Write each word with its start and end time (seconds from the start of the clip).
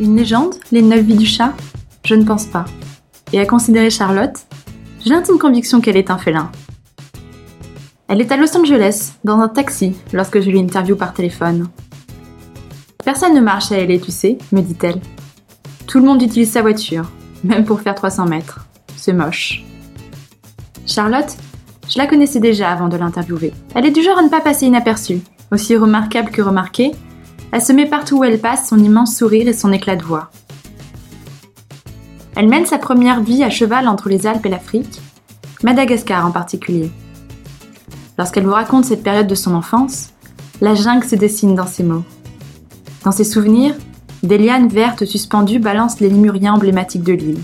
Une 0.00 0.16
légende 0.16 0.54
Les 0.72 0.80
neuf 0.80 1.02
vies 1.02 1.14
du 1.14 1.26
chat? 1.26 1.52
Je 2.06 2.14
ne 2.14 2.24
pense 2.24 2.46
pas. 2.46 2.64
Et 3.34 3.38
à 3.38 3.44
considérer 3.44 3.90
Charlotte, 3.90 4.34
j'ai 5.04 5.10
l'intime 5.10 5.38
conviction 5.38 5.82
qu'elle 5.82 5.98
est 5.98 6.10
un 6.10 6.16
félin. 6.16 6.50
Elle 8.08 8.22
est 8.22 8.32
à 8.32 8.38
Los 8.38 8.56
Angeles, 8.56 9.12
dans 9.24 9.38
un 9.40 9.48
taxi, 9.48 9.94
lorsque 10.14 10.40
je 10.40 10.48
lui 10.48 10.58
interview 10.58 10.96
par 10.96 11.12
téléphone. 11.12 11.68
Personne 13.04 13.34
ne 13.34 13.42
marche 13.42 13.72
à 13.72 13.84
LA, 13.84 13.98
tu 13.98 14.10
sais, 14.10 14.38
me 14.52 14.62
dit-elle. 14.62 15.02
Tout 15.86 15.98
le 15.98 16.06
monde 16.06 16.22
utilise 16.22 16.50
sa 16.50 16.62
voiture, 16.62 17.10
même 17.44 17.66
pour 17.66 17.82
faire 17.82 17.94
300 17.94 18.24
mètres. 18.24 18.66
C'est 18.96 19.12
moche. 19.12 19.62
Charlotte, 20.86 21.36
je 21.90 21.98
la 21.98 22.06
connaissais 22.06 22.40
déjà 22.40 22.70
avant 22.70 22.88
de 22.88 22.96
l'interviewer. 22.96 23.52
Elle 23.74 23.84
est 23.84 23.90
du 23.90 24.02
genre 24.02 24.18
à 24.18 24.22
ne 24.22 24.30
pas 24.30 24.40
passer 24.40 24.64
inaperçue. 24.64 25.20
Aussi 25.52 25.76
remarquable 25.76 26.30
que 26.30 26.40
remarquée, 26.40 26.92
elle 27.52 27.62
se 27.62 27.72
met 27.72 27.86
partout 27.86 28.18
où 28.18 28.24
elle 28.24 28.40
passe 28.40 28.68
son 28.68 28.78
immense 28.78 29.16
sourire 29.16 29.48
et 29.48 29.52
son 29.52 29.72
éclat 29.72 29.96
de 29.96 30.04
voix. 30.04 30.30
Elle 32.36 32.48
mène 32.48 32.66
sa 32.66 32.78
première 32.78 33.22
vie 33.22 33.42
à 33.42 33.50
cheval 33.50 33.88
entre 33.88 34.08
les 34.08 34.26
Alpes 34.26 34.46
et 34.46 34.50
l'Afrique, 34.50 35.00
Madagascar 35.62 36.26
en 36.26 36.30
particulier. 36.30 36.90
Lorsqu'elle 38.16 38.44
vous 38.44 38.52
raconte 38.52 38.84
cette 38.84 39.02
période 39.02 39.26
de 39.26 39.34
son 39.34 39.54
enfance, 39.54 40.10
la 40.60 40.74
jungle 40.74 41.06
se 41.06 41.16
dessine 41.16 41.54
dans 41.54 41.66
ses 41.66 41.82
mots. 41.82 42.04
Dans 43.04 43.12
ses 43.12 43.24
souvenirs, 43.24 43.74
des 44.22 44.38
lianes 44.38 44.68
vertes 44.68 45.04
suspendues 45.04 45.58
balancent 45.58 46.00
les 46.00 46.08
limuriens 46.08 46.54
emblématiques 46.54 47.02
de 47.02 47.12
l'île. 47.12 47.40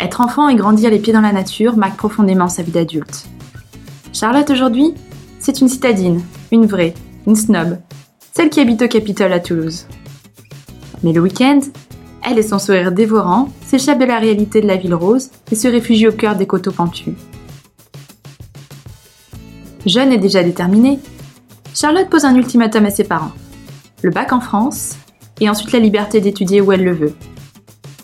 Être 0.00 0.20
enfant 0.20 0.48
et 0.48 0.54
grandir 0.54 0.90
les 0.90 0.98
pieds 0.98 1.12
dans 1.12 1.20
la 1.20 1.32
nature 1.32 1.76
marque 1.76 1.96
profondément 1.96 2.48
sa 2.48 2.62
vie 2.62 2.72
d'adulte. 2.72 3.26
Charlotte 4.12 4.50
aujourd'hui, 4.50 4.94
c'est 5.40 5.60
une 5.60 5.68
citadine, 5.68 6.22
une 6.52 6.66
vraie, 6.66 6.94
une 7.26 7.36
snob, 7.36 7.78
celle 8.32 8.50
qui 8.50 8.60
habite 8.60 8.82
au 8.82 8.88
Capitole 8.88 9.32
à 9.32 9.40
Toulouse. 9.40 9.86
Mais 11.02 11.12
le 11.12 11.20
week-end, 11.20 11.60
elle 12.22 12.38
et 12.38 12.42
son 12.42 12.58
sourire 12.58 12.92
dévorant 12.92 13.48
s'échappent 13.66 14.00
de 14.00 14.04
la 14.04 14.18
réalité 14.18 14.60
de 14.60 14.66
la 14.66 14.76
ville 14.76 14.94
rose 14.94 15.30
et 15.50 15.54
se 15.54 15.68
réfugient 15.68 16.08
au 16.08 16.12
cœur 16.12 16.36
des 16.36 16.46
coteaux 16.46 16.72
pentus. 16.72 17.14
Jeune 19.86 20.12
et 20.12 20.18
déjà 20.18 20.42
déterminée, 20.42 20.98
Charlotte 21.74 22.08
pose 22.08 22.24
un 22.24 22.34
ultimatum 22.34 22.86
à 22.86 22.90
ses 22.90 23.04
parents. 23.04 23.32
Le 24.02 24.10
bac 24.10 24.32
en 24.32 24.40
France, 24.40 24.96
et 25.40 25.48
ensuite 25.48 25.72
la 25.72 25.78
liberté 25.78 26.20
d'étudier 26.20 26.60
où 26.60 26.72
elle 26.72 26.84
le 26.84 26.94
veut. 26.94 27.14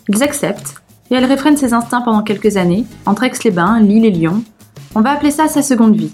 Ils 0.09 0.23
acceptent, 0.23 0.75
et 1.09 1.15
elle 1.15 1.25
réfrène 1.25 1.57
ses 1.57 1.73
instincts 1.73 2.01
pendant 2.01 2.21
quelques 2.21 2.57
années, 2.57 2.85
entre 3.05 3.23
Aix-les-Bains, 3.23 3.79
Lille 3.79 4.05
et 4.05 4.11
Lyon. 4.11 4.43
On 4.93 5.01
va 5.01 5.11
appeler 5.11 5.31
ça 5.31 5.47
sa 5.47 5.61
seconde 5.61 5.95
vie. 5.95 6.11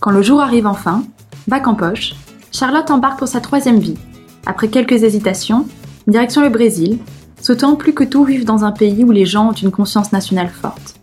Quand 0.00 0.10
le 0.10 0.22
jour 0.22 0.40
arrive 0.40 0.66
enfin, 0.66 1.04
bac 1.48 1.66
en 1.66 1.74
poche, 1.74 2.14
Charlotte 2.52 2.90
embarque 2.90 3.18
pour 3.18 3.28
sa 3.28 3.40
troisième 3.40 3.78
vie. 3.78 3.96
Après 4.46 4.68
quelques 4.68 5.02
hésitations, 5.02 5.66
direction 6.06 6.42
le 6.42 6.50
Brésil, 6.50 6.98
souhaitant 7.40 7.74
plus 7.74 7.94
que 7.94 8.04
tout 8.04 8.24
vivre 8.24 8.44
dans 8.44 8.64
un 8.64 8.72
pays 8.72 9.04
où 9.04 9.10
les 9.10 9.24
gens 9.24 9.48
ont 9.48 9.52
une 9.52 9.70
conscience 9.70 10.12
nationale 10.12 10.50
forte. 10.50 10.96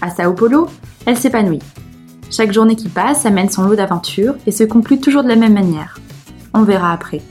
À 0.00 0.10
Sao 0.10 0.32
Paulo, 0.32 0.68
elle 1.06 1.16
s'épanouit. 1.16 1.60
Chaque 2.30 2.52
journée 2.52 2.76
qui 2.76 2.88
passe 2.88 3.26
amène 3.26 3.48
son 3.48 3.62
lot 3.62 3.76
d'aventures 3.76 4.34
et 4.46 4.50
se 4.50 4.64
conclut 4.64 5.00
toujours 5.00 5.22
de 5.22 5.28
la 5.28 5.36
même 5.36 5.54
manière. 5.54 5.98
On 6.52 6.62
verra 6.62 6.92
après. 6.92 7.22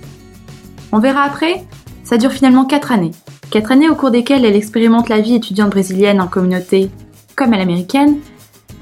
On 0.91 0.99
verra 0.99 1.23
après 1.23 1.65
Ça 2.03 2.17
dure 2.17 2.31
finalement 2.31 2.65
4 2.65 2.93
années. 2.93 3.11
4 3.51 3.73
années 3.73 3.89
au 3.89 3.95
cours 3.95 4.11
desquelles 4.11 4.45
elle 4.45 4.55
expérimente 4.55 5.09
la 5.09 5.19
vie 5.19 5.35
étudiante 5.35 5.71
brésilienne 5.71 6.21
en 6.21 6.27
communauté, 6.27 6.89
comme 7.35 7.53
à 7.53 7.57
l'américaine, 7.57 8.17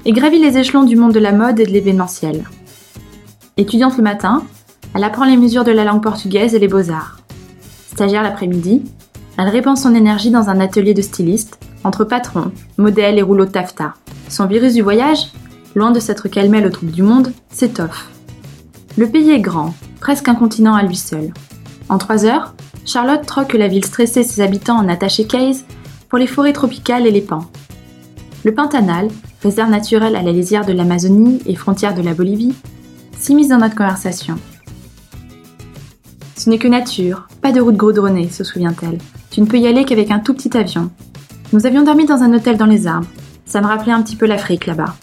et 0.04 0.12
gravit 0.12 0.38
les 0.38 0.58
échelons 0.58 0.84
du 0.84 0.94
monde 0.94 1.12
de 1.12 1.18
la 1.18 1.32
mode 1.32 1.58
et 1.58 1.66
de 1.66 1.72
l'événementiel. 1.72 2.44
Étudiante 3.58 3.96
le 3.96 4.02
matin, 4.02 4.42
elle 4.94 5.02
apprend 5.02 5.24
les 5.24 5.38
mesures 5.38 5.64
de 5.64 5.70
la 5.70 5.84
langue 5.84 6.02
portugaise 6.02 6.54
et 6.54 6.58
les 6.58 6.68
beaux-arts. 6.68 7.20
Stagiaire 7.90 8.22
l'après-midi, 8.22 8.82
elle 9.38 9.48
répand 9.48 9.78
son 9.78 9.94
énergie 9.94 10.30
dans 10.30 10.50
un 10.50 10.60
atelier 10.60 10.92
de 10.92 11.00
styliste, 11.00 11.58
entre 11.82 12.04
patrons, 12.04 12.52
modèles 12.76 13.16
et 13.16 13.22
rouleaux 13.22 13.46
de 13.46 13.50
taffetas. 13.50 13.94
Son 14.28 14.44
virus 14.44 14.74
du 14.74 14.82
voyage, 14.82 15.32
loin 15.74 15.90
de 15.90 16.00
s'être 16.00 16.28
calmé 16.28 16.60
le 16.60 16.70
trouble 16.70 16.92
du 16.92 17.02
monde, 17.02 17.32
s'étoffe. 17.48 18.10
Le 18.98 19.08
pays 19.08 19.30
est 19.30 19.40
grand, 19.40 19.72
presque 20.00 20.28
un 20.28 20.34
continent 20.34 20.74
à 20.74 20.82
lui 20.82 20.96
seul. 20.96 21.32
En 21.88 21.96
trois 21.96 22.26
heures, 22.26 22.54
Charlotte 22.84 23.24
troque 23.24 23.54
la 23.54 23.68
ville 23.68 23.86
stressée 23.86 24.22
ses 24.22 24.42
habitants 24.42 24.76
en 24.76 24.86
attaché 24.86 25.26
case 25.26 25.64
pour 26.10 26.18
les 26.18 26.26
forêts 26.26 26.52
tropicales 26.52 27.06
et 27.06 27.10
les 27.10 27.22
pins. 27.22 27.48
Le 28.44 28.52
Pantanal, 28.52 29.08
réserve 29.42 29.70
naturelle 29.70 30.14
à 30.14 30.20
la 30.22 30.32
lisière 30.32 30.66
de 30.66 30.74
l'Amazonie 30.74 31.40
et 31.46 31.54
frontière 31.54 31.94
de 31.94 32.02
la 32.02 32.12
Bolivie, 32.12 32.54
s'immisce 33.18 33.48
dans 33.48 33.58
notre 33.58 33.74
conversation. 33.74 34.36
Ce 36.36 36.50
n'est 36.50 36.58
que 36.58 36.68
nature, 36.68 37.26
pas 37.42 37.52
de 37.52 37.60
route 37.60 37.76
goudronnée, 37.76 38.28
se 38.28 38.44
souvient-elle. 38.44 38.98
Tu 39.30 39.40
ne 39.40 39.46
peux 39.46 39.58
y 39.58 39.66
aller 39.66 39.84
qu'avec 39.84 40.10
un 40.10 40.20
tout 40.20 40.34
petit 40.34 40.56
avion. 40.56 40.90
Nous 41.52 41.66
avions 41.66 41.82
dormi 41.82 42.06
dans 42.06 42.22
un 42.22 42.32
hôtel 42.32 42.56
dans 42.56 42.66
les 42.66 42.86
arbres. 42.86 43.08
Ça 43.44 43.60
me 43.60 43.66
rappelait 43.66 43.92
un 43.92 44.02
petit 44.02 44.16
peu 44.16 44.26
l'Afrique 44.26 44.66
là-bas. 44.66 44.94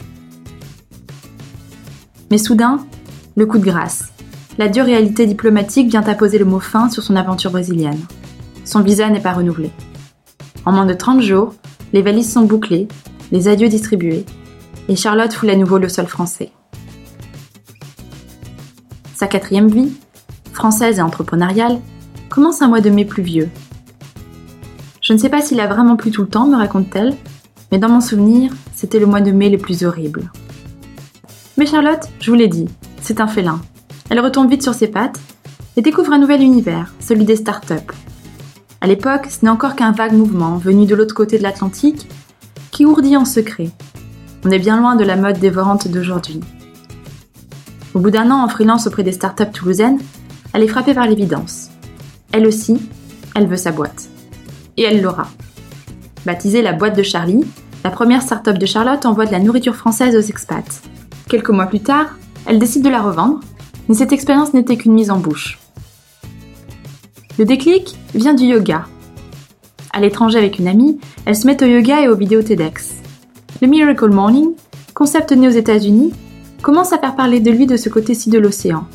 Mais 2.31 2.37
soudain, 2.37 2.85
le 3.35 3.45
coup 3.45 3.57
de 3.57 3.65
grâce. 3.65 4.11
La 4.57 4.69
dure 4.69 4.85
réalité 4.85 5.25
diplomatique 5.25 5.89
vient 5.89 6.03
apposer 6.03 6.37
le 6.37 6.45
mot 6.45 6.59
fin 6.59 6.89
sur 6.89 7.03
son 7.03 7.15
aventure 7.15 7.51
brésilienne. 7.51 7.99
Son 8.65 8.81
visa 8.81 9.09
n'est 9.09 9.19
pas 9.19 9.33
renouvelé. 9.33 9.71
En 10.65 10.71
moins 10.71 10.85
de 10.85 10.93
30 10.93 11.21
jours, 11.21 11.53
les 11.91 12.01
valises 12.01 12.31
sont 12.31 12.43
bouclées, 12.43 12.87
les 13.31 13.47
adieux 13.47 13.67
distribués, 13.67 14.25
et 14.87 14.95
Charlotte 14.95 15.33
foule 15.33 15.49
à 15.49 15.55
nouveau 15.55 15.77
le 15.77 15.89
sol 15.89 16.07
français. 16.07 16.51
Sa 19.23 19.29
quatrième 19.29 19.69
vie, 19.69 19.89
française 20.51 20.97
et 20.97 21.01
entrepreneuriale, 21.01 21.79
commence 22.29 22.61
un 22.61 22.67
mois 22.67 22.81
de 22.81 22.89
mai 22.89 23.05
pluvieux. 23.05 23.47
Je 24.99 25.13
ne 25.13 25.17
sais 25.17 25.29
pas 25.29 25.39
s'il 25.39 25.61
a 25.61 25.67
vraiment 25.67 25.95
plu 25.95 26.11
tout 26.11 26.23
le 26.23 26.27
temps, 26.27 26.45
me 26.45 26.57
raconte-t-elle, 26.57 27.15
mais 27.71 27.77
dans 27.77 27.87
mon 27.87 28.01
souvenir, 28.01 28.51
c'était 28.75 28.99
le 28.99 29.05
mois 29.05 29.21
de 29.21 29.31
mai 29.31 29.47
le 29.47 29.57
plus 29.57 29.85
horrible. 29.85 30.29
Mais 31.55 31.65
Charlotte, 31.65 32.09
je 32.19 32.31
vous 32.31 32.35
l'ai 32.35 32.49
dit, 32.49 32.67
c'est 32.99 33.21
un 33.21 33.27
félin. 33.27 33.61
Elle 34.09 34.19
retombe 34.19 34.49
vite 34.49 34.61
sur 34.61 34.73
ses 34.73 34.89
pattes 34.89 35.21
et 35.77 35.81
découvre 35.81 36.11
un 36.11 36.19
nouvel 36.19 36.41
univers, 36.41 36.93
celui 36.99 37.23
des 37.23 37.37
startups. 37.37 37.93
À 38.81 38.87
l'époque, 38.87 39.27
ce 39.29 39.45
n'est 39.45 39.51
encore 39.51 39.77
qu'un 39.77 39.93
vague 39.93 40.17
mouvement 40.17 40.57
venu 40.57 40.85
de 40.85 40.95
l'autre 40.95 41.15
côté 41.15 41.37
de 41.37 41.43
l'Atlantique 41.43 42.09
qui 42.71 42.83
ourdit 42.83 43.15
en 43.15 43.23
secret. 43.23 43.69
On 44.43 44.51
est 44.51 44.59
bien 44.59 44.77
loin 44.81 44.97
de 44.97 45.05
la 45.05 45.15
mode 45.15 45.39
dévorante 45.39 45.87
d'aujourd'hui. 45.87 46.41
Au 47.93 47.99
bout 47.99 48.09
d'un 48.09 48.31
an 48.31 48.43
en 48.43 48.49
freelance 48.49 48.87
auprès 48.87 49.03
des 49.03 49.11
startups 49.11 49.51
toulousaines, 49.51 49.99
elle 50.53 50.63
est 50.63 50.67
frappée 50.67 50.93
par 50.93 51.07
l'évidence. 51.07 51.69
Elle 52.31 52.47
aussi, 52.47 52.79
elle 53.35 53.47
veut 53.47 53.57
sa 53.57 53.71
boîte. 53.71 54.09
Et 54.77 54.83
elle 54.83 55.01
l'aura. 55.01 55.27
Baptisée 56.25 56.61
la 56.61 56.73
boîte 56.73 56.97
de 56.97 57.03
Charlie, 57.03 57.45
la 57.83 57.91
première 57.91 58.21
startup 58.21 58.57
de 58.57 58.65
Charlotte 58.65 59.05
envoie 59.05 59.25
de 59.25 59.31
la 59.31 59.39
nourriture 59.39 59.75
française 59.75 60.15
aux 60.15 60.29
expats. 60.29 60.81
Quelques 61.29 61.49
mois 61.49 61.67
plus 61.67 61.81
tard, 61.81 62.17
elle 62.45 62.59
décide 62.59 62.83
de 62.83 62.89
la 62.89 63.01
revendre, 63.01 63.41
mais 63.87 63.95
cette 63.95 64.11
expérience 64.11 64.53
n'était 64.53 64.77
qu'une 64.77 64.93
mise 64.93 65.11
en 65.11 65.19
bouche. 65.19 65.59
Le 67.37 67.45
déclic 67.45 67.95
vient 68.15 68.33
du 68.33 68.45
yoga. 68.45 68.85
À 69.91 69.99
l'étranger 69.99 70.39
avec 70.39 70.57
une 70.59 70.67
amie, 70.67 70.99
elle 71.25 71.35
se 71.35 71.45
met 71.45 71.61
au 71.61 71.67
yoga 71.67 72.01
et 72.01 72.07
aux 72.07 72.15
vidéos 72.15 72.41
TEDx. 72.41 72.95
Le 73.61 73.67
Miracle 73.67 74.09
Morning, 74.09 74.51
concept 74.93 75.31
né 75.31 75.47
aux 75.47 75.51
États-Unis, 75.51 76.13
commence 76.63 76.93
à 76.93 76.97
faire 76.97 77.15
parler 77.15 77.41
de 77.41 77.51
lui 77.51 77.67
de 77.67 77.75
ce 77.75 77.89
côté-ci 77.89 78.29
de 78.29 78.39
l'océan. 78.39 78.87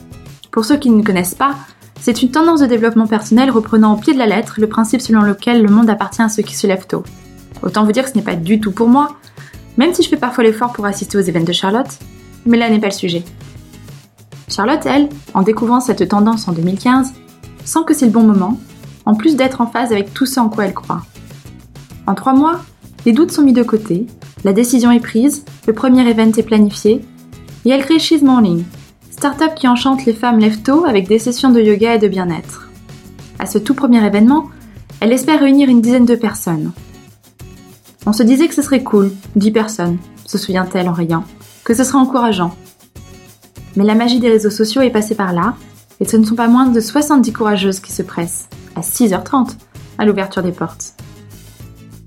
Pour 0.51 0.65
ceux 0.65 0.79
qui 0.79 0.91
ne 0.91 1.03
connaissent 1.03 1.35
pas, 1.35 1.55
c'est 2.01 2.23
une 2.23 2.31
tendance 2.31 2.61
de 2.61 2.67
développement 2.67 3.07
personnel 3.07 3.51
reprenant 3.51 3.95
au 3.95 3.99
pied 3.99 4.15
de 4.15 4.19
la 4.19 4.27
lettre 4.27 4.55
le 4.59 4.69
principe 4.69 5.03
selon 5.03 5.21
lequel 5.21 5.63
le 5.63 5.69
monde 5.69 5.91
appartient 5.91 6.23
à 6.23 6.31
ceux 6.31 6.43
qui 6.43 6.57
se 6.57 6.67
lèvent 6.67 6.87
tôt. 6.87 7.05
Autant 7.63 7.85
vous 7.85 7.93
dire 7.93 8.05
que 8.05 8.11
ce 8.11 8.17
n'est 8.17 8.23
pas 8.23 8.37
du 8.37 8.59
tout 8.59 8.73
pour 8.73 8.89
moi, 8.89 9.17
même 9.77 9.93
si 9.93 10.03
je 10.03 10.09
fais 10.09 10.17
parfois 10.17 10.45
l'effort 10.45 10.73
pour 10.73 10.87
assister 10.87 11.19
aux 11.19 11.21
événements 11.21 11.49
de 11.49 11.53
Charlotte, 11.53 11.99
mais 12.47 12.57
là 12.57 12.71
n'est 12.71 12.81
pas 12.81 12.87
le 12.87 12.93
sujet. 12.93 13.23
Charlotte, 14.49 14.87
elle, 14.87 15.11
en 15.35 15.43
découvrant 15.43 15.81
cette 15.81 16.09
tendance 16.09 16.49
en 16.49 16.53
2015, 16.53 17.13
sent 17.67 17.81
que 17.87 17.93
c'est 17.93 18.07
le 18.07 18.13
bon 18.13 18.23
moment, 18.23 18.59
en 19.05 19.15
plus 19.15 19.37
d'être 19.37 19.61
en 19.61 19.67
phase 19.67 19.93
avec 19.93 20.15
tout 20.15 20.25
ce 20.25 20.41
en 20.41 20.49
quoi 20.49 20.65
elle 20.65 20.75
croit. 20.75 21.03
En 22.07 22.15
trois 22.15 22.33
mois, 22.33 22.61
les 23.05 23.13
doutes 23.13 23.33
sont 23.33 23.43
mis 23.43 23.53
de 23.53 23.63
côté, 23.63 24.07
la 24.45 24.55
décision 24.55 24.91
est 24.91 25.01
prise, 25.01 25.45
le 25.67 25.75
premier 25.75 26.09
event 26.09 26.33
est 26.35 26.43
planifié, 26.43 27.05
crée 27.65 27.99
She's 27.99 28.23
Morning, 28.23 28.65
start-up 29.11 29.55
qui 29.55 29.69
enchante 29.69 30.05
les 30.05 30.15
femmes 30.15 30.39
lève 30.39 30.59
avec 30.87 31.09
des 31.09 31.19
sessions 31.19 31.51
de 31.51 31.61
yoga 31.61 31.95
et 31.95 31.99
de 31.99 32.09
bien-être. 32.09 32.71
À 33.39 33.47
ce 33.47 33.59
tout 33.59 33.75
premier 33.75 34.05
événement, 34.05 34.47
elle 35.01 35.13
espère 35.13 35.41
réunir 35.41 35.69
une 35.69 35.81
dizaine 35.81 36.07
de 36.07 36.15
personnes. 36.15 36.73
On 38.07 38.13
se 38.13 38.23
disait 38.23 38.49
que 38.49 38.55
ce 38.55 38.63
serait 38.63 38.83
cool, 38.83 39.13
dix 39.37 39.51
personnes, 39.51 39.99
se 40.25 40.39
souvient-elle 40.39 40.89
en 40.89 40.93
riant, 40.93 41.25
que 41.65 41.75
ce 41.75 41.85
serait 41.85 41.99
encourageant. 41.99 42.55
Mais 43.77 43.85
la 43.85 43.95
magie 43.95 44.19
des 44.19 44.31
réseaux 44.31 44.51
sociaux 44.51 44.83
est 44.83 44.91
passée 44.91 45.15
par 45.15 45.33
là, 45.33 45.55
et 46.01 46.05
ce 46.05 46.17
ne 46.17 46.25
sont 46.25 46.35
pas 46.35 46.49
moins 46.49 46.67
de 46.67 46.81
70 46.81 47.33
courageuses 47.33 47.81
qui 47.81 47.93
se 47.93 48.03
pressent, 48.03 48.49
à 48.77 48.81
6h30, 48.81 49.57
à 49.99 50.05
l'ouverture 50.05 50.43
des 50.43 50.53
portes. 50.53 50.95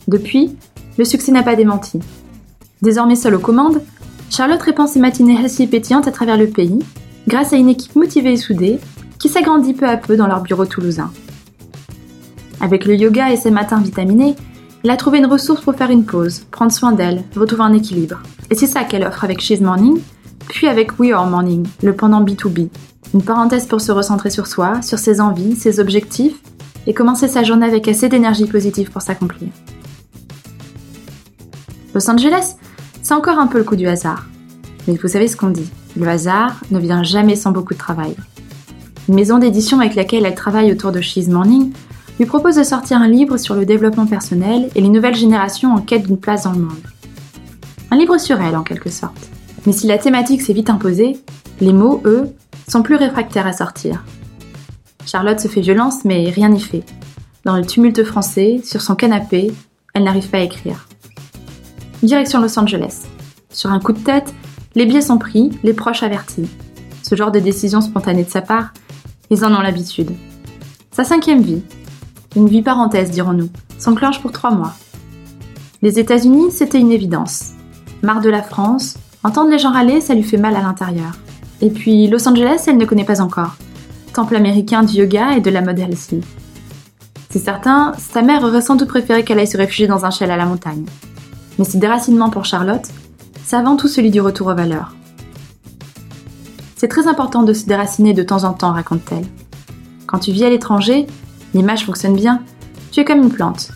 Depuis, 0.08 0.56
le 0.98 1.06
succès 1.06 1.32
n'a 1.32 1.44
pas 1.44 1.56
démenti. 1.56 2.00
Désormais 2.82 3.16
seule 3.16 3.36
aux 3.36 3.40
commandes, 3.40 3.82
Charlotte 4.32 4.62
répand 4.62 4.88
ses 4.88 5.02
matinées 5.02 5.38
healthy 5.38 5.64
et 5.64 5.68
pétillantes 5.68 6.08
à 6.08 6.12
travers 6.12 6.38
le 6.38 6.48
pays, 6.48 6.80
grâce 7.28 7.52
à 7.52 7.58
une 7.58 7.68
équipe 7.68 7.98
motivée 7.98 8.32
et 8.32 8.38
soudée, 8.38 8.80
qui 9.20 9.28
s'agrandit 9.28 9.74
peu 9.74 9.86
à 9.86 9.98
peu 9.98 10.16
dans 10.16 10.26
leur 10.26 10.42
bureau 10.42 10.66
toulousain. 10.66 11.12
Avec 12.62 12.86
le 12.86 12.96
yoga 12.96 13.30
et 13.30 13.36
ses 13.36 13.52
matins 13.52 13.82
vitaminés, 13.82 14.38
elle 14.86 14.90
a 14.90 14.96
trouvé 14.96 15.18
une 15.18 15.26
ressource 15.26 15.62
pour 15.62 15.76
faire 15.76 15.92
une 15.92 16.06
pause, 16.06 16.46
prendre 16.50 16.72
soin 16.72 16.94
d'elle, 16.94 17.26
retrouver 17.36 17.64
un 17.64 17.74
équilibre. 17.74 18.22
Et 18.50 18.56
c'est 18.56 18.68
ça 18.68 18.86
qu'elle 18.86 19.04
offre 19.04 19.26
avec 19.26 19.42
She's 19.42 19.60
Morning, 19.60 20.00
puis 20.48 20.68
avec 20.68 20.98
We 20.98 21.12
Are 21.12 21.30
Morning, 21.30 21.68
le 21.84 21.94
pendant 21.94 22.24
B2B. 22.24 22.70
Une 23.14 23.24
parenthèse 23.24 23.66
pour 23.66 23.82
se 23.82 23.92
recentrer 23.92 24.30
sur 24.30 24.48
soi, 24.48 24.82
sur 24.82 24.98
ses 24.98 25.20
envies, 25.20 25.58
ses 25.58 25.82
objectifs, 25.82 26.40
et 26.88 26.94
commencer 26.94 27.28
sa 27.28 27.44
journée 27.44 27.66
avec 27.66 27.86
assez 27.90 28.08
d'énergie 28.08 28.46
positive 28.46 28.92
pour 28.92 29.02
s'accomplir. 29.02 29.50
Los 31.94 32.10
Angeles, 32.10 32.56
c'est 33.02 33.14
encore 33.14 33.40
un 33.40 33.48
peu 33.48 33.58
le 33.58 33.64
coup 33.64 33.76
du 33.76 33.88
hasard. 33.88 34.28
Mais 34.88 34.96
vous 34.96 35.08
savez 35.08 35.28
ce 35.28 35.38
qu'on 35.38 35.50
dit, 35.50 35.70
le 35.96 36.08
hasard 36.08 36.62
ne 36.72 36.80
vient 36.80 37.04
jamais 37.04 37.36
sans 37.36 37.52
beaucoup 37.52 37.74
de 37.74 37.80
travail. 37.80 38.16
Une 39.10 39.16
maison 39.16 39.40
d'édition 39.40 39.80
avec 39.80 39.96
laquelle 39.96 40.26
elle 40.26 40.36
travaille 40.36 40.72
autour 40.72 40.92
de 40.92 41.02
She's 41.02 41.28
Morning 41.28 41.72
lui 42.20 42.26
propose 42.26 42.56
de 42.56 42.64
sortir 42.64 42.98
un 42.98 43.08
livre 43.08 43.38
sur 43.38 43.56
le 43.56 43.66
développement 43.66 44.06
personnel 44.06 44.70
et 44.76 44.82
les 44.82 44.90
nouvelles 44.90 45.16
générations 45.16 45.74
en 45.74 45.82
quête 45.82 46.06
d'une 46.06 46.20
place 46.20 46.44
dans 46.44 46.52
le 46.52 46.60
monde. 46.60 46.84
Un 47.90 47.98
livre 47.98 48.18
sur 48.18 48.40
elle, 48.40 48.56
en 48.56 48.64
quelque 48.64 48.90
sorte. 48.90 49.30
Mais 49.66 49.74
si 49.74 49.88
la 49.88 49.98
thématique 49.98 50.42
s'est 50.42 50.54
vite 50.54 50.70
imposée, 50.70 51.18
les 51.60 51.74
mots, 51.74 52.02
eux, 52.06 52.30
sont 52.68 52.84
plus 52.84 52.96
réfractaires 52.96 53.48
à 53.48 53.54
sortir. 53.54 54.04
Charlotte 55.06 55.40
se 55.40 55.48
fait 55.48 55.62
violence, 55.62 56.06
mais 56.06 56.30
rien 56.30 56.50
n'y 56.50 56.62
fait. 56.62 56.84
Dans 57.44 57.58
le 57.58 57.66
tumulte 57.66 58.04
français, 58.04 58.62
sur 58.64 58.82
son 58.82 58.96
canapé, 58.96 59.52
elle 59.94 60.04
n'arrive 60.04 60.30
pas 60.30 60.38
à 60.38 60.42
écrire. 60.42 60.88
Direction 62.04 62.42
Los 62.42 62.58
Angeles. 62.58 63.04
Sur 63.52 63.72
un 63.72 63.80
coup 63.80 63.94
de 63.94 64.00
tête, 64.00 64.34
les 64.74 64.88
billets 64.88 65.02
sont 65.02 65.20
pris, 65.20 65.52
les 65.62 65.74
proches 65.74 66.02
avertis. 66.02 66.50
Ce 67.04 67.14
genre 67.14 67.32
de 67.32 67.40
décision 67.40 67.80
spontanée 67.80 68.24
de 68.24 68.30
sa 68.30 68.42
part, 68.42 68.74
ils 69.30 69.46
en 69.46 69.54
ont 69.54 69.62
l'habitude. 69.62 70.10
Sa 70.92 71.04
cinquième 71.04 71.44
vie, 71.44 71.62
une 72.36 72.50
vie 72.50 72.64
parenthèse, 72.64 73.12
dirons-nous, 73.12 73.50
s'enclenche 73.78 74.20
pour 74.20 74.32
trois 74.32 74.50
mois. 74.50 74.74
Les 75.84 76.00
États-Unis, 76.00 76.52
c'était 76.52 76.80
une 76.80 76.92
évidence. 76.92 77.52
Marre 78.02 78.22
de 78.22 78.30
la 78.32 78.42
France, 78.42 78.98
entendre 79.24 79.52
les 79.52 79.60
gens 79.60 79.72
râler, 79.72 80.02
ça 80.02 80.16
lui 80.16 80.24
fait 80.24 80.38
mal 80.38 80.56
à 80.56 80.62
l'intérieur. 80.62 81.12
Et 81.62 81.70
puis 81.70 82.08
Los 82.08 82.28
Angeles, 82.28 82.64
elle 82.66 82.78
ne 82.78 82.86
connaît 82.86 83.06
pas 83.06 83.22
encore. 83.22 83.58
Temple 84.14 84.38
américain 84.38 84.82
du 84.82 84.96
yoga 84.96 85.34
et 85.38 85.42
de 85.42 85.52
la 85.52 85.62
mode 85.62 85.78
healthy. 85.78 86.22
C'est 87.30 87.40
certain, 87.40 87.94
sa 88.00 88.24
mère 88.24 88.44
aurait 88.44 88.62
sans 88.62 88.76
doute 88.76 88.90
préféré 88.90 89.24
qu'elle 89.24 89.38
aille 89.38 89.46
se 89.46 89.58
réfugier 89.58 89.86
dans 89.86 90.04
un 90.04 90.10
chêne 90.10 90.32
à 90.32 90.38
la 90.38 90.48
montagne. 90.48 90.86
Mais 91.60 91.66
ce 91.66 91.78
déracinement 91.78 92.30
pour 92.30 92.46
Charlotte, 92.46 92.88
c'est 93.44 93.56
avant 93.56 93.76
tout 93.76 93.88
celui 93.88 94.12
du 94.12 94.22
retour 94.22 94.48
aux 94.48 94.56
valeurs. 94.56 94.96
C'est 96.76 96.88
très 96.88 97.08
important 97.08 97.44
de 97.44 97.54
se 97.54 97.66
déraciner 97.66 98.14
de 98.14 98.24
temps 98.24 98.44
en 98.44 98.54
temps, 98.54 98.74
raconte-t-elle. 98.74 99.28
Quand 100.08 100.20
tu 100.20 100.32
vis 100.32 100.46
à 100.46 100.50
l'étranger, 100.50 101.06
l'image 101.54 101.86
fonctionne 101.86 102.16
bien. 102.16 102.42
Tu 102.92 103.00
es 103.00 103.06
comme 103.06 103.22
une 103.22 103.32
plante. 103.32 103.72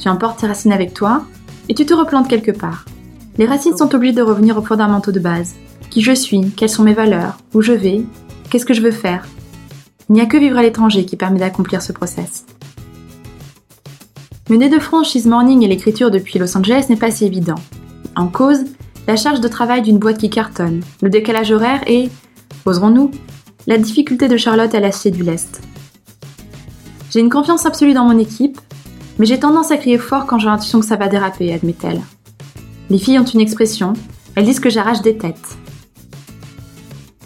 Tu 0.00 0.08
emportes 0.08 0.40
tes 0.40 0.46
racines 0.46 0.72
avec 0.72 0.92
toi 0.92 1.22
et 1.68 1.74
tu 1.74 1.86
te 1.86 1.94
replantes 1.94 2.28
quelque 2.28 2.50
part. 2.50 2.84
Les 3.36 3.46
racines 3.46 3.76
sont 3.76 3.94
obligées 3.94 4.14
de 4.14 4.22
revenir 4.22 4.58
aux 4.58 4.62
fondamentaux 4.62 5.12
de 5.12 5.20
base. 5.20 5.54
Qui 5.90 6.02
je 6.02 6.12
suis, 6.12 6.50
quelles 6.50 6.68
sont 6.68 6.82
mes 6.82 6.94
valeurs, 6.94 7.38
où 7.54 7.62
je 7.62 7.72
vais, 7.72 8.02
qu'est-ce 8.50 8.66
que 8.66 8.74
je 8.74 8.82
veux 8.82 8.90
faire? 8.90 9.26
Il 10.08 10.14
n'y 10.14 10.20
a 10.20 10.26
que 10.26 10.36
vivre 10.36 10.58
à 10.58 10.62
l'étranger 10.62 11.04
qui 11.04 11.16
permet 11.16 11.38
d'accomplir 11.38 11.80
ce 11.80 11.92
process. 11.92 12.44
Mener 14.48 14.70
de 14.70 14.78
front 14.78 15.04
She's 15.04 15.26
Morning 15.26 15.62
et 15.62 15.68
l'écriture 15.68 16.10
depuis 16.10 16.38
Los 16.38 16.56
Angeles 16.56 16.86
n'est 16.88 16.96
pas 16.96 17.10
si 17.10 17.26
évident. 17.26 17.60
En 18.16 18.28
cause, 18.28 18.64
la 19.06 19.14
charge 19.14 19.42
de 19.42 19.48
travail 19.48 19.82
d'une 19.82 19.98
boîte 19.98 20.16
qui 20.16 20.30
cartonne, 20.30 20.80
le 21.02 21.10
décalage 21.10 21.50
horaire 21.50 21.82
et, 21.86 22.08
oserons-nous, 22.64 23.10
la 23.66 23.76
difficulté 23.76 24.26
de 24.26 24.38
Charlotte 24.38 24.74
à 24.74 24.80
lâcher 24.80 25.10
du 25.10 25.22
lest. 25.22 25.60
J'ai 27.10 27.20
une 27.20 27.28
confiance 27.28 27.66
absolue 27.66 27.92
dans 27.92 28.06
mon 28.06 28.18
équipe, 28.18 28.58
mais 29.18 29.26
j'ai 29.26 29.38
tendance 29.38 29.70
à 29.70 29.76
crier 29.76 29.98
fort 29.98 30.24
quand 30.24 30.38
j'ai 30.38 30.46
l'impression 30.46 30.80
que 30.80 30.86
ça 30.86 30.96
va 30.96 31.08
déraper, 31.08 31.52
admet-elle. 31.52 32.00
Les 32.88 32.98
filles 32.98 33.18
ont 33.18 33.24
une 33.24 33.40
expression, 33.40 33.92
elles 34.34 34.46
disent 34.46 34.60
que 34.60 34.70
j'arrache 34.70 35.02
des 35.02 35.18
têtes. 35.18 35.58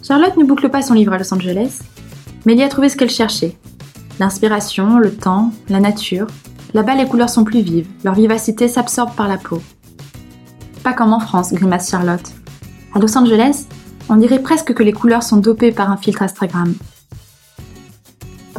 Charlotte 0.03 0.37
ne 0.37 0.45
boucle 0.45 0.71
pas 0.71 0.83
son 0.83 0.95
livre 0.95 1.13
à 1.13 1.19
Los 1.19 1.33
Angeles, 1.33 1.83
mais 2.45 2.55
elle 2.55 2.59
y 2.59 2.65
a 2.65 2.69
trouvé 2.69 2.89
ce 2.89 2.97
qu'elle 2.97 3.11
cherchait. 3.11 3.57
L'inspiration, 4.19 4.99
le 4.99 5.15
temps, 5.15 5.53
la 5.69 5.79
nature. 5.79 6.27
Là-bas, 6.75 6.95
les 6.95 7.07
couleurs 7.07 7.29
sont 7.29 7.45
plus 7.45 7.61
vives, 7.61 7.89
leur 8.03 8.15
vivacité 8.15 8.67
s'absorbe 8.67 9.15
par 9.15 9.29
la 9.29 9.37
peau. 9.37 9.61
Pas 10.83 10.95
comme 10.95 11.13
en 11.13 11.21
France, 11.21 11.53
grimace 11.53 11.91
Charlotte. 11.91 12.33
À 12.95 12.99
Los 12.99 13.17
Angeles, 13.17 13.67
on 14.09 14.17
dirait 14.17 14.43
presque 14.43 14.73
que 14.73 14.83
les 14.83 14.93
couleurs 14.93 15.23
sont 15.23 15.37
dopées 15.37 15.73
par 15.73 15.91
un 15.91 15.97
filtre 15.97 16.23
Instagram. 16.23 16.75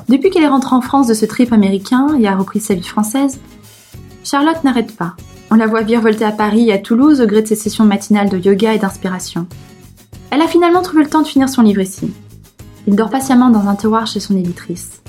Depuis 0.09 0.29
qu'elle 0.29 0.43
est 0.43 0.47
rentrée 0.47 0.75
en 0.75 0.81
France 0.81 1.07
de 1.07 1.13
ce 1.13 1.25
trip 1.25 1.51
américain 1.53 2.15
et 2.19 2.27
a 2.27 2.35
repris 2.35 2.59
sa 2.59 2.75
vie 2.75 2.83
française, 2.83 3.39
Charlotte 4.23 4.63
n'arrête 4.63 4.95
pas. 4.95 5.15
On 5.49 5.55
la 5.55 5.67
voit 5.67 5.81
virevolter 5.81 6.25
à 6.25 6.31
Paris 6.31 6.69
et 6.69 6.73
à 6.73 6.77
Toulouse 6.77 7.21
au 7.21 7.25
gré 7.25 7.41
de 7.41 7.47
ses 7.47 7.55
sessions 7.55 7.85
matinales 7.85 8.29
de 8.29 8.37
yoga 8.37 8.73
et 8.73 8.79
d'inspiration. 8.79 9.47
Elle 10.29 10.41
a 10.41 10.47
finalement 10.47 10.81
trouvé 10.81 11.03
le 11.03 11.09
temps 11.09 11.21
de 11.21 11.27
finir 11.27 11.49
son 11.49 11.61
livre 11.61 11.81
ici. 11.81 12.11
Il 12.87 12.95
dort 12.95 13.09
patiemment 13.09 13.49
dans 13.49 13.67
un 13.67 13.75
tiroir 13.75 14.07
chez 14.07 14.19
son 14.19 14.35
éditrice. 14.35 15.01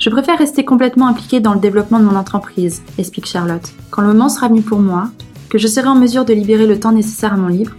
Je 0.00 0.08
préfère 0.08 0.38
rester 0.38 0.64
complètement 0.64 1.08
impliquée 1.08 1.40
dans 1.40 1.52
le 1.52 1.60
développement 1.60 1.98
de 1.98 2.04
mon 2.04 2.16
entreprise, 2.16 2.80
explique 2.96 3.26
Charlotte. 3.26 3.70
Quand 3.90 4.00
le 4.00 4.08
moment 4.08 4.30
sera 4.30 4.48
venu 4.48 4.62
pour 4.62 4.80
moi, 4.80 5.10
que 5.50 5.58
je 5.58 5.66
serai 5.66 5.88
en 5.88 5.94
mesure 5.94 6.24
de 6.24 6.32
libérer 6.32 6.66
le 6.66 6.80
temps 6.80 6.92
nécessaire 6.92 7.34
à 7.34 7.36
mon 7.36 7.48
livre, 7.48 7.76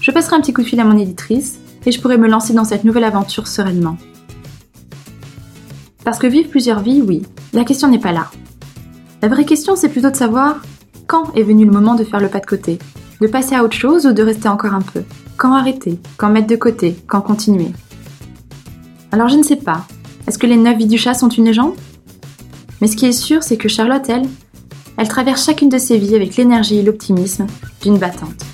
je 0.00 0.10
passerai 0.10 0.36
un 0.36 0.40
petit 0.40 0.54
coup 0.54 0.62
de 0.62 0.66
fil 0.66 0.80
à 0.80 0.84
mon 0.84 0.96
éditrice 0.96 1.58
et 1.84 1.92
je 1.92 2.00
pourrai 2.00 2.16
me 2.16 2.26
lancer 2.26 2.54
dans 2.54 2.64
cette 2.64 2.84
nouvelle 2.84 3.04
aventure 3.04 3.46
sereinement. 3.46 3.98
Parce 6.04 6.18
que 6.18 6.26
vivre 6.26 6.48
plusieurs 6.48 6.80
vies, 6.80 7.02
oui, 7.02 7.26
la 7.52 7.64
question 7.64 7.88
n'est 7.88 7.98
pas 7.98 8.12
là. 8.12 8.30
La 9.20 9.28
vraie 9.28 9.44
question, 9.44 9.76
c'est 9.76 9.90
plutôt 9.90 10.10
de 10.10 10.16
savoir 10.16 10.62
quand 11.06 11.34
est 11.34 11.42
venu 11.42 11.66
le 11.66 11.70
moment 11.70 11.96
de 11.96 12.04
faire 12.04 12.20
le 12.20 12.28
pas 12.28 12.40
de 12.40 12.46
côté, 12.46 12.78
de 13.20 13.26
passer 13.26 13.54
à 13.54 13.62
autre 13.62 13.76
chose 13.76 14.06
ou 14.06 14.14
de 14.14 14.22
rester 14.22 14.48
encore 14.48 14.72
un 14.72 14.80
peu. 14.80 15.02
Quand 15.36 15.52
arrêter, 15.52 16.00
quand 16.16 16.30
mettre 16.30 16.46
de 16.46 16.56
côté, 16.56 16.96
quand 17.06 17.20
continuer. 17.20 17.72
Alors 19.12 19.28
je 19.28 19.36
ne 19.36 19.42
sais 19.42 19.56
pas. 19.56 19.86
Est-ce 20.28 20.38
que 20.38 20.46
les 20.46 20.58
neuf 20.58 20.76
vies 20.76 20.84
du 20.84 20.98
chat 20.98 21.14
sont 21.14 21.30
une 21.30 21.46
légende? 21.46 21.72
Mais 22.82 22.86
ce 22.86 22.96
qui 22.96 23.06
est 23.06 23.12
sûr, 23.12 23.42
c'est 23.42 23.56
que 23.56 23.66
Charlotte, 23.66 24.06
elle, 24.10 24.28
elle 24.98 25.08
traverse 25.08 25.42
chacune 25.42 25.70
de 25.70 25.78
ses 25.78 25.96
vies 25.96 26.14
avec 26.14 26.36
l'énergie 26.36 26.76
et 26.76 26.82
l'optimisme 26.82 27.46
d'une 27.80 27.96
battante. 27.96 28.44